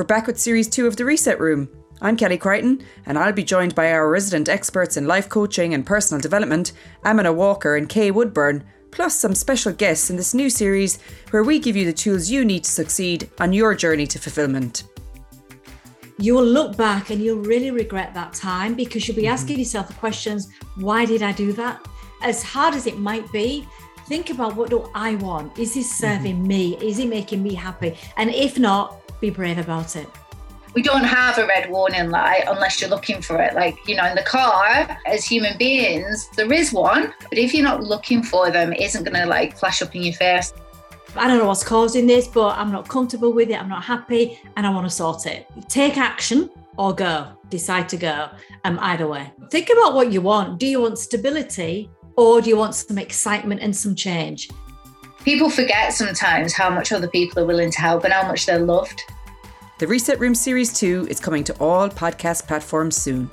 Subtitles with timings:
[0.00, 1.68] We're back with series two of The Reset Room.
[2.00, 5.84] I'm Kelly Crichton, and I'll be joined by our resident experts in life coaching and
[5.84, 6.72] personal development,
[7.04, 10.98] Amina Walker and Kay Woodburn, plus some special guests in this new series
[11.32, 14.84] where we give you the tools you need to succeed on your journey to fulfillment.
[16.16, 19.34] You will look back and you'll really regret that time because you'll be mm-hmm.
[19.34, 21.86] asking yourself the questions why did I do that?
[22.22, 23.68] As hard as it might be,
[24.10, 25.56] think about what do I want?
[25.56, 26.46] Is this serving mm-hmm.
[26.48, 26.76] me?
[26.82, 27.96] Is it making me happy?
[28.16, 28.84] And if not,
[29.20, 30.08] be brave about it.
[30.74, 33.54] We don't have a red warning light unless you're looking for it.
[33.54, 37.62] Like, you know, in the car, as human beings, there is one, but if you're
[37.62, 40.52] not looking for them, it isn't going to like flash up in your face.
[41.14, 43.60] I don't know what's causing this, but I'm not comfortable with it.
[43.60, 45.46] I'm not happy and I want to sort it.
[45.68, 47.28] Take action or go.
[47.48, 48.28] Decide to go.
[48.64, 49.32] Um, either way.
[49.52, 50.58] Think about what you want.
[50.58, 54.50] Do you want stability or do you want some excitement and some change?
[55.24, 58.58] People forget sometimes how much other people are willing to help and how much they're
[58.58, 59.00] loved.
[59.78, 63.30] The Reset Room Series 2 is coming to all podcast platforms soon.